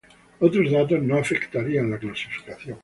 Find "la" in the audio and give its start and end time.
1.91-1.99